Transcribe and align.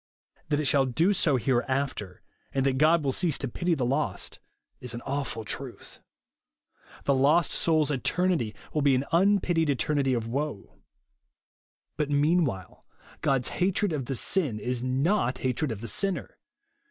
That 0.49 0.59
it 0.59 0.65
shall 0.65 0.87
do 0.87 1.13
so 1.13 1.35
here 1.35 1.63
after, 1.67 2.23
and 2.53 2.65
that 2.65 2.79
God 2.79 3.03
will 3.03 3.11
cease 3.11 3.37
to 3.37 3.47
pity 3.47 3.75
the 3.75 3.85
lost, 3.85 4.39
is 4.79 4.95
an 4.95 5.01
awful 5.03 5.43
truth. 5.43 5.99
The 7.03 7.13
lost 7.13 7.51
soul's 7.51 7.91
eternity 7.91 8.55
will 8.73 8.81
be 8.81 8.95
an 8.95 9.05
unpitied 9.11 9.69
eternity 9.69 10.15
of 10.15 10.27
woe. 10.27 10.79
But, 11.97 12.09
meanwhile, 12.09 12.83
God's 13.21 13.49
hatred 13.49 13.93
of 13.93 14.05
the 14.07 14.15
sin 14.15 14.57
is 14.59 14.81
196 14.81 14.81
JESUS 14.81 14.81
ONLY. 14.81 15.03
not 15.03 15.37
hatred 15.37 15.71
of 15.71 15.81
the 15.81 15.87
sinner. 15.87 16.39